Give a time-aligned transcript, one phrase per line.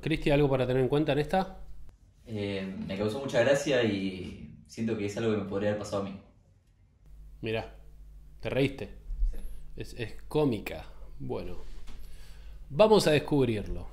[0.00, 1.58] Cristi, ¿algo para tener en cuenta en esta?
[2.26, 6.02] Eh, me causó mucha gracia y siento que es algo que me podría haber pasado
[6.02, 6.18] a mí.
[7.42, 7.74] Mirá,
[8.40, 8.88] te reíste.
[9.76, 10.84] Es, es cómica.
[11.18, 11.56] Bueno,
[12.70, 13.88] vamos a descubrirlo.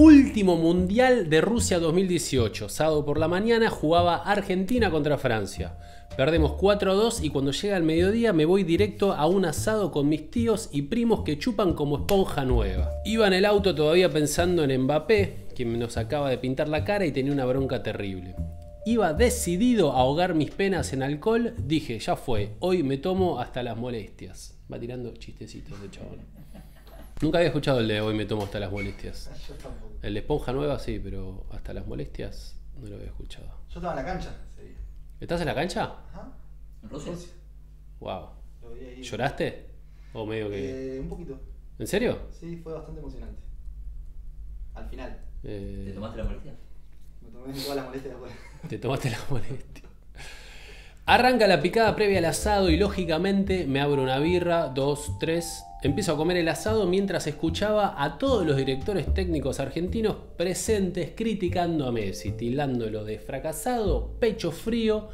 [0.00, 2.68] Último Mundial de Rusia 2018.
[2.68, 5.76] Sábado por la mañana jugaba Argentina contra Francia.
[6.16, 10.30] Perdemos 4-2 y cuando llega el mediodía me voy directo a un asado con mis
[10.30, 12.92] tíos y primos que chupan como esponja nueva.
[13.04, 17.04] Iba en el auto todavía pensando en Mbappé, quien nos acaba de pintar la cara
[17.04, 18.36] y tenía una bronca terrible.
[18.86, 23.64] Iba decidido a ahogar mis penas en alcohol, dije, ya fue, hoy me tomo hasta
[23.64, 24.60] las molestias.
[24.72, 26.37] Va tirando chistecitos de chabón.
[27.20, 29.28] Nunca había escuchado el de hoy me tomo hasta las molestias.
[30.02, 33.46] El de esponja nueva sí, pero hasta las molestias no lo había escuchado.
[33.70, 34.78] Yo estaba en la cancha ese día.
[35.18, 35.82] ¿Estás en la cancha?
[36.12, 36.32] Ajá.
[36.80, 37.12] ¿En Rusia?
[37.98, 38.28] Wow.
[38.62, 39.02] Lo vi ahí.
[39.02, 39.66] ¿Lloraste?
[40.12, 40.96] ¿O medio que.?
[40.96, 41.40] Eh, un poquito.
[41.80, 42.20] ¿En serio?
[42.30, 43.42] Sí, fue bastante emocionante.
[44.74, 45.18] Al final.
[45.42, 46.54] Eh, ¿Te tomaste la molestia?
[47.20, 48.32] Me tomé todas las molestias después.
[48.68, 49.87] Te tomaste la molestia.
[51.08, 55.64] Arranca la picada previa al asado y lógicamente me abro una birra, dos, tres.
[55.80, 61.86] Empiezo a comer el asado mientras escuchaba a todos los directores técnicos argentinos presentes criticando
[61.86, 65.08] a Messi, tildándolo de fracasado, pecho frío,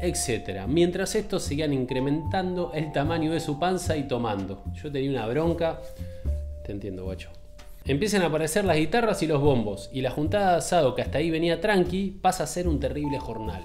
[0.00, 0.66] etc.
[0.66, 4.64] Mientras estos seguían incrementando el tamaño de su panza y tomando.
[4.72, 5.80] Yo tenía una bronca.
[6.64, 7.30] Te entiendo, guacho.
[7.84, 11.18] Empiezan a aparecer las guitarras y los bombos, y la juntada de asado que hasta
[11.18, 13.62] ahí venía tranqui pasa a ser un terrible jornal.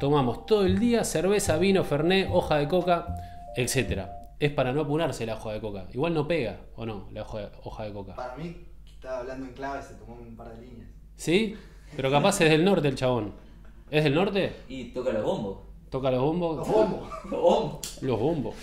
[0.00, 3.16] Tomamos todo el día cerveza, vino, fernet, hoja de coca,
[3.56, 4.02] etc.
[4.38, 5.86] Es para no apurarse la hoja de coca.
[5.92, 7.08] Igual no pega, ¿o no?
[7.12, 8.14] La hoja de, hoja de coca.
[8.14, 10.88] Para mí, que estaba hablando en clave, se tomó un par de líneas.
[11.16, 11.56] ¿Sí?
[11.96, 13.32] Pero capaz es del norte el chabón.
[13.90, 14.52] ¿Es del norte?
[14.68, 15.58] Y toca los bombos.
[15.90, 16.56] Toca los bombos.
[16.58, 17.08] Los bombos.
[17.30, 18.02] Los bombos.
[18.02, 18.54] Los bombos.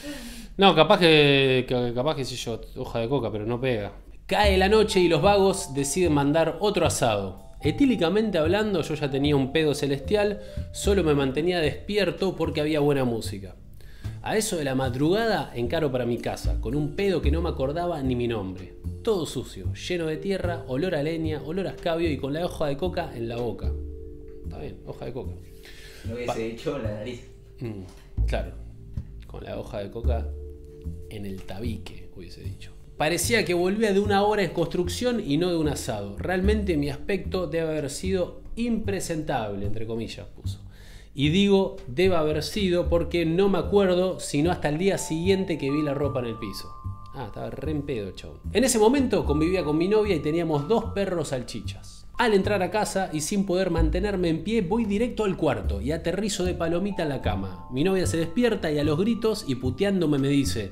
[0.57, 3.91] No, capaz que, que- capaz que sí yo, hoja de coca, pero no pega.
[4.27, 7.41] Cae la noche y los vagos deciden mandar otro asado.
[7.61, 13.05] Etílicamente hablando, yo ya tenía un pedo celestial, solo me mantenía despierto porque había buena
[13.05, 13.55] música.
[14.21, 17.49] A eso de la madrugada encaro para mi casa, con un pedo que no me
[17.49, 18.73] acordaba ni mi nombre.
[19.03, 22.65] Todo sucio, lleno de tierra, olor a leña, olor a escabio y con la hoja
[22.67, 23.71] de coca en la boca.
[24.43, 25.33] Está bien, hoja de coca.
[26.05, 27.21] No hubiese hecho la nariz.
[27.59, 28.53] Mm, claro,
[29.27, 30.27] con la hoja de coca
[31.09, 32.71] en el tabique, hubiese dicho.
[32.97, 36.15] Parecía que volvía de una hora en construcción y no de un asado.
[36.17, 40.61] Realmente mi aspecto debe haber sido impresentable, entre comillas puso.
[41.13, 45.71] Y digo debe haber sido porque no me acuerdo sino hasta el día siguiente que
[45.71, 46.73] vi la ropa en el piso.
[47.13, 48.39] Ah, estaba re en pedo, chabón.
[48.53, 52.07] En ese momento convivía con mi novia y teníamos dos perros salchichas.
[52.17, 55.91] Al entrar a casa y sin poder mantenerme en pie, voy directo al cuarto y
[55.91, 57.67] aterrizo de palomita en la cama.
[57.71, 60.71] Mi novia se despierta y a los gritos y puteándome me dice,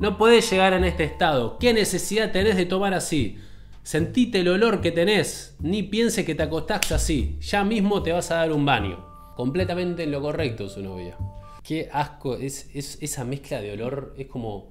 [0.00, 3.38] no podés llegar en este estado, ¿qué necesidad tenés de tomar así?
[3.82, 8.30] Sentite el olor que tenés, ni piense que te acostás así, ya mismo te vas
[8.30, 9.06] a dar un baño.
[9.36, 11.16] Completamente en lo correcto su novia.
[11.62, 14.68] Qué asco, es, es- esa mezcla de olor, es como,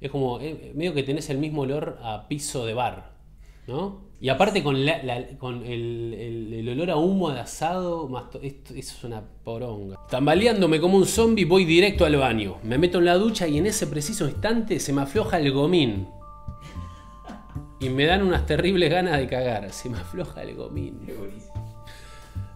[0.00, 3.15] es como, eh, medio que tenés el mismo olor a piso de bar,
[3.66, 4.06] ¿no?
[4.20, 8.08] Y aparte con, la- la- con el, el- el olor a humo de asado,
[8.42, 9.98] esto, eso es una poronga.
[10.08, 12.56] Tambaleándome como un zombie, voy directo al baño.
[12.62, 16.08] Me meto en la ducha y en ese preciso instante se me afloja el gomín.
[17.78, 19.70] Y me dan unas terribles ganas de cagar.
[19.70, 20.98] Se me afloja el gomín.
[21.04, 21.14] Qué.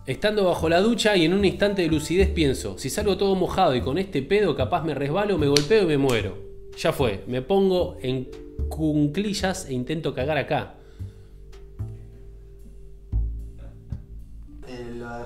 [0.06, 3.76] Estando bajo la ducha y en un instante de lucidez pienso, si salgo todo mojado
[3.76, 6.38] y con este pedo capaz me resbalo, me golpeo y me muero.
[6.78, 8.28] Ya fue, me pongo en
[8.70, 10.76] cunclillas e intento cagar acá.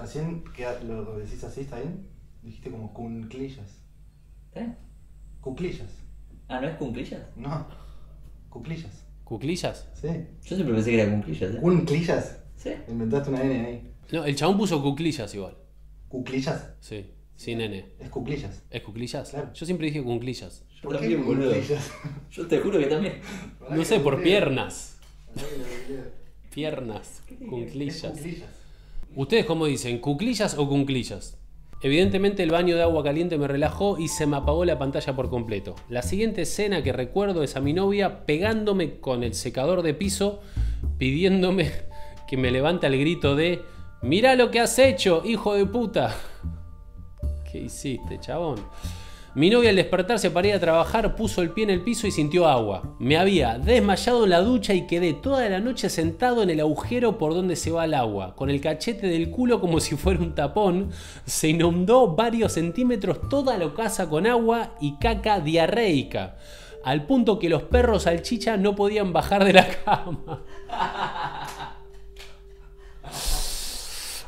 [0.05, 2.07] Recién, que lo decís así, ¿está bien?
[2.43, 3.81] Dijiste como cunclillas.
[4.55, 4.73] ¿Eh?
[5.41, 5.89] Cuclillas.
[6.49, 7.23] Ah, ¿no es cunclillas?
[7.37, 7.67] No.
[8.51, 9.05] Cuclillas.
[9.25, 9.89] ¿Cuclillas?
[9.95, 10.09] Sí.
[10.43, 11.59] Yo siempre pensé que era cunclillas, ¿eh?
[11.61, 12.39] ¿Cunclillas?
[12.57, 12.71] Sí.
[12.89, 13.95] Inventaste una N ahí.
[14.13, 15.57] No, el chabón puso cuclillas igual.
[16.09, 16.75] ¿Cuclillas?
[16.81, 17.95] Sí, sin N.
[17.99, 18.63] Es cuclillas.
[18.71, 19.31] ¿Es cuclillas?
[19.31, 19.53] Claro.
[19.55, 20.65] Yo siempre dije cuclillas.
[20.77, 21.49] Yo ¿Por qué también, boludo.
[21.55, 21.91] cuclillas?
[22.31, 23.21] Yo te juro que también.
[23.71, 24.99] No sé, por piernas.
[26.51, 27.23] Piernas.
[27.49, 28.13] Cuclillas.
[29.17, 29.99] ¿Ustedes cómo dicen?
[29.99, 31.39] ¿Cuclillas o cunclillas?
[31.83, 35.31] Evidentemente el baño de agua caliente me relajó y se me apagó la pantalla por
[35.31, 35.77] completo.
[35.89, 40.41] La siguiente escena que recuerdo es a mi novia pegándome con el secador de piso,
[40.99, 41.71] pidiéndome
[42.27, 43.63] que me levante al grito de
[44.03, 46.17] Mirá lo que has hecho, hijo de puta.
[47.53, 48.57] ¿Qué hiciste, chabón?
[49.37, 52.13] Mi novia al despertarse para ir a trabajar puso el pie en el piso y
[52.13, 52.95] sintió agua.
[53.01, 57.19] Me había desmayado en la ducha y quedé toda la noche sentado en el agujero
[57.19, 58.37] por donde se va el agua.
[58.37, 60.91] Con el cachete del culo como si fuera un tapón,
[61.27, 66.37] se inundó varios centímetros toda la casa con agua y caca diarreica.
[66.85, 70.43] Al punto que los perros salchicha no podían bajar de la cama.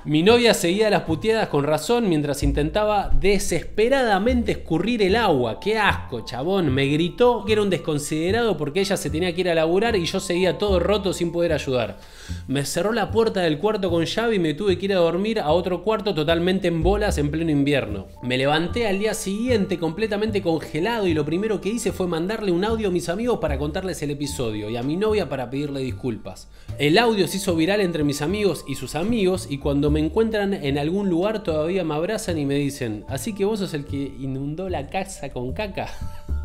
[0.06, 5.58] Mi novia seguía las puteadas con razón mientras intentaba desesperadamente escurrir el agua.
[5.58, 6.72] ¡Qué asco, chabón!
[6.72, 10.04] Me gritó que era un desconsiderado porque ella se tenía que ir a laburar y
[10.04, 11.98] yo seguía todo roto sin poder ayudar.
[12.46, 15.40] Me cerró la puerta del cuarto con llave y me tuve que ir a dormir
[15.40, 18.06] a otro cuarto totalmente en bolas en pleno invierno.
[18.22, 22.64] Me levanté al día siguiente completamente congelado y lo primero que hice fue mandarle un
[22.64, 26.48] audio a mis amigos para contarles el episodio y a mi novia para pedirle disculpas.
[26.78, 30.54] El audio se hizo viral entre mis amigos y sus amigos y cuando me encuentran
[30.54, 33.96] en algún lugar todavía me abrazan y me dicen, así que vos sos el que
[33.96, 35.88] inundó la casa con caca.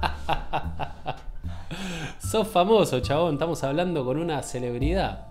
[2.19, 5.27] sos famoso, chabón, estamos hablando con una celebridad.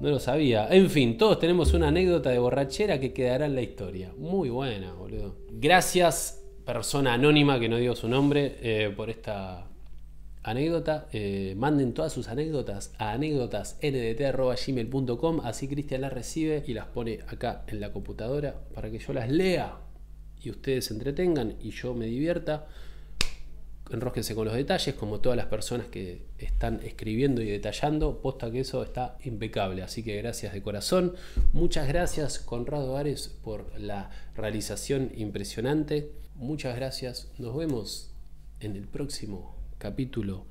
[0.00, 0.68] No lo sabía.
[0.68, 4.12] En fin, todos tenemos una anécdota de borrachera que quedará en la historia.
[4.16, 5.36] Muy buena, boludo.
[5.50, 9.68] Gracias, persona anónima que no dio su nombre, eh, por esta
[10.44, 11.08] anécdota.
[11.12, 15.40] Eh, manden todas sus anécdotas a anécdotasndt.gmail.com.
[15.42, 19.28] Así Cristian las recibe y las pone acá en la computadora para que yo las
[19.28, 19.80] lea
[20.40, 22.68] y ustedes se entretengan y yo me divierta.
[23.90, 28.22] Enrósquense con los detalles, como todas las personas que están escribiendo y detallando.
[28.22, 29.82] Posta que eso está impecable.
[29.82, 31.14] Así que gracias de corazón.
[31.52, 36.12] Muchas gracias, Conrado Ares, por la realización impresionante.
[36.34, 37.28] Muchas gracias.
[37.38, 38.10] Nos vemos
[38.60, 40.46] en el próximo capítulo